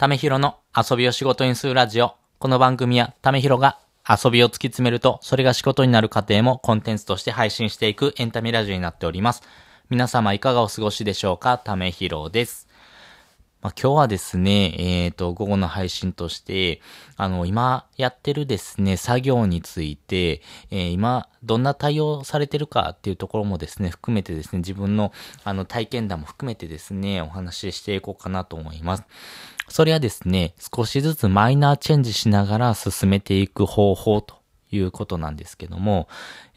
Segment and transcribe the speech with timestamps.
[0.00, 2.14] ためひろの遊びを仕事にするラジオ。
[2.38, 3.78] この番組はためひろが
[4.08, 9.42] 遊びを突き詰めると、それが仕事になる過程もコンテンツとして配信していくエンタメラジオになっております。
[9.90, 11.58] 皆様いかがお過ごしでしょうか？
[11.58, 12.66] ためひろです。
[13.60, 16.80] まあ、今日はですね、えっ、ー、と、午後の配信として、
[17.18, 20.40] あの、今やってるですね、作業について、
[20.70, 25.12] えー、今、どんな対応されてるかっていうところもですね、含めてですね、自分の、
[25.44, 29.04] あの、体験談も含めてですね、お話ししていこうかなと思います。
[29.70, 34.34] それはですね、少しずつマイナーチェンジしながら進めていく方法と
[34.72, 36.08] いうことなんですけども、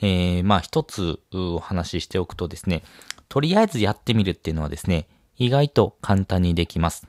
[0.02, 2.81] えー、まあ一つお話ししておくとですね、
[3.30, 7.08] とりあえずやってみるっていうのはですね、意外と簡単にできます。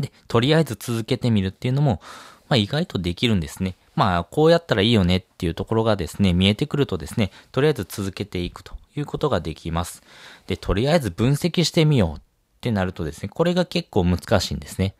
[0.00, 2.00] で、とりあえず続けてみるっていうのも、
[2.48, 3.76] まあ意外とできるんですね。
[3.96, 10.02] まあこうやったらいいよねっていうところがですね、見えてくるとですね、とりあえず続けていくということができます。
[10.46, 12.25] で、とりあえず分析してみよう
[12.56, 14.94] ってなるとですね、これが結構難しいんですね。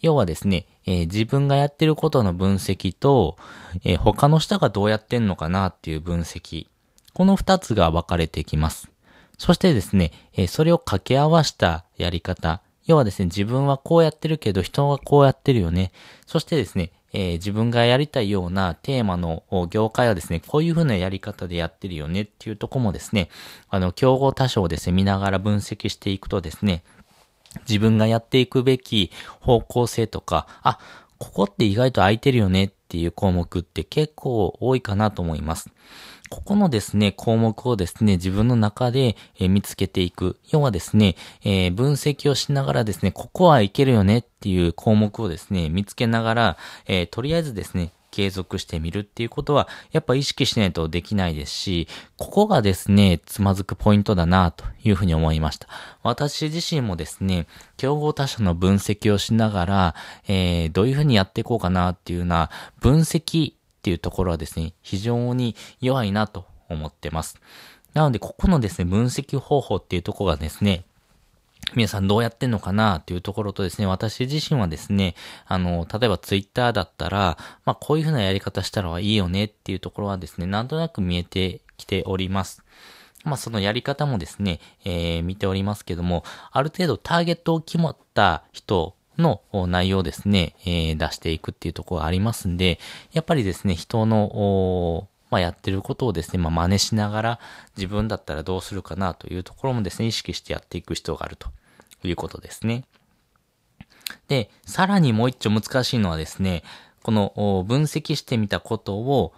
[0.00, 3.36] 要はですね、えー、自分がやってることの分析と、
[3.84, 6.66] えー、他の人がどうやってんのかなっていう分析。
[7.12, 8.90] この二つが分かれてきます。
[9.38, 12.60] そしてですね、えそれを掛け合わしたやり方。
[12.86, 15.92] 要はですね、自分はこうやってるけど人はこうやってるよね。
[16.26, 23.28] そしてですね、えー、自分がやりたいようなテーマの業界はですね、こういうふうなやり方でやってるよねっていうとこもですね、
[23.68, 26.84] あの、競合他社をですね、見ながら分析していくとですね、
[27.68, 30.78] 自分がやっていくべき方向性とか、あ、
[31.18, 35.70] ここって意外と空いてるよねっていう項目って結構多いかなと思います。
[36.30, 40.38] ここのですね、項目をですね、自分の中で、見つけていく。
[40.50, 55.66] 要はですね、えー、分析をしながらですね、ここはいけるよねっていう項目をですね、見つけながら、えー、とりあえずですね、継続してみるっていうことは、やっぱ意識しないとできないですし、ここがですね、つまずくポイントだなというふうに思いました。
[56.04, 59.94] 私自身もですね、競合他社の分析をしながら、
[60.28, 67.40] えー、どういうふうにやっていこうかなっていうような分析っていうところはですね、非常に弱いなと思ってます。
[67.94, 70.84] なので、ここのですね、分析方法っていうところがですね、
[71.74, 75.14] 皆さんどうやってんのかなっていうところとですね、私自身はですね、
[75.46, 82.62] あの、例えばツイッターだったら、まあこういう風なやり方したらいいよねっていうところはですね、なんとなく見えてきております。
[83.24, 92.78] まあそのやり方もですね、えー、見ておりますけども、ある程度ターゲットを決まった人の内容をですね、えー、出していくっていうところがありますんで、
[93.12, 97.40] やっぱりですね、人の、まあ、やってることをですね、まあ、真似しながら
[97.76, 101.48] 自分だったらどうするかなというところもですね、意識してやっていく必要があると
[102.02, 102.84] いうことですね。
[104.28, 106.62] で、さらにもう一丁難しいのはですね、
[107.02, 109.32] この分析してみたことを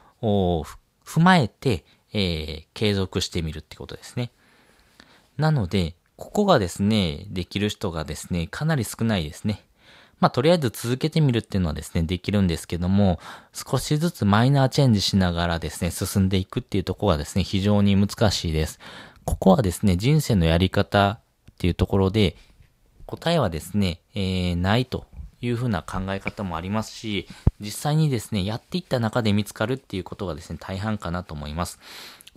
[1.05, 4.31] 踏まえて、えー、継続してみるってことですね。
[5.37, 9.65] なので、ここがですね、できる人がですね、かなり少ないですね。
[10.23, 13.19] まあ、とりあえず続けてみるっていうのはですね、できるんですけども、
[13.53, 18.79] 少しずつマイナーチェンジしながらですね、進んでいくっていうところがですね、非常に難しいです。
[19.25, 21.19] ここはですね、人生のやり方
[21.51, 22.37] っていうところで、
[23.07, 25.07] 答えはですね、えー、ないと
[25.41, 27.27] いうふうな考え方もありますし、
[27.59, 31.81] 実際にですね、やっていった中で見つかるっていうことがですね、大半かなと思います。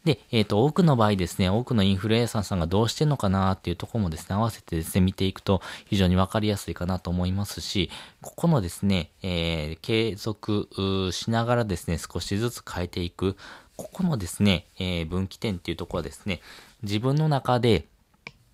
[0.05, 7.89] で、えっ、ー、と、多くの場合ですね、多くのインフルエンサーさんがどうしてんのかなっていうとこもですね、合わせてですね、見ていくと非常にわかりやすいかなと思いますし、
[8.21, 10.69] ここのですね、えー、継続
[11.11, 13.35] しながらですね、少しずつ変えていく、
[13.77, 16.39] ここのですね、えー、分岐点っていうとこはですね、
[16.83, 17.85] 自分の中で、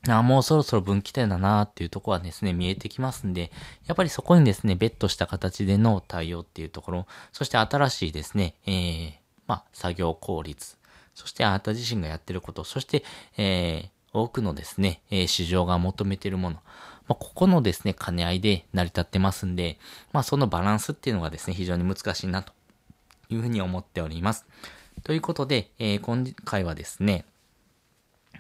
[0.08, 3.52] あもうそろそろ分岐点だなっていうとこはですね、見えてきますんで、
[3.86, 9.12] やっぱりそこにですね、ベットした形での対応っていうところ、そして新しいですね、えー、
[9.46, 10.78] まあ、作業効率、
[11.16, 13.04] そしてあなた自身がやってること、そして、
[13.38, 16.58] えー、多くのですね、えー、市場が求めてるもの、
[17.08, 19.78] まあ、ここのですね、兼ね合いで成り立ってますんで、
[20.14, 22.54] まあ、そのバランスっていうのがですね、非常に難しいなと
[23.30, 24.46] いうふうに思っております。
[25.04, 27.26] ということで、えー、今回はですね、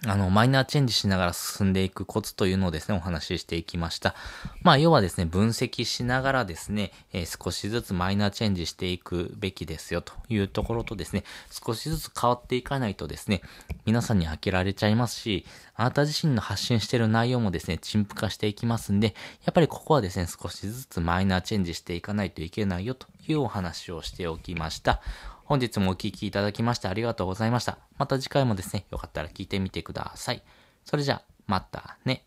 [0.07, 4.15] あの、マイナーチェンジしながら進んでいくコツというのをですね、お話ししていきました。
[4.63, 13.43] まあ、要はですね、分析しながらですね、えー、少しずつマイナーチェンジしていくべきですよというところとですね、少しずつ変わっていかないとですね、
[13.85, 19.13] 皆さんに飽きられちゃいますし、あなた自身の発信している内容もですね、陳腐化していきますんで、
[19.45, 24.99] やっぱりここはですね、少しずつマイナーチェンジしていかないといけないよというお話をしておきました。
[25.51, 27.77] 本日もお聴きいただきましてありがとうございました。
[27.97, 30.43] また次回もですね、よかったら聞いてみてください。
[30.85, 32.23] それじゃ、またね。